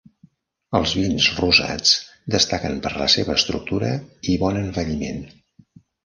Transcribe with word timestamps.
Els 0.77 0.91
vins 0.99 1.25
rosats 1.39 1.91
destaquen 2.35 2.79
per 2.85 2.91
la 3.01 3.07
seva 3.15 3.35
estructura 3.41 3.91
i 4.35 4.39
bon 4.45 4.57
envelliment. 4.63 5.21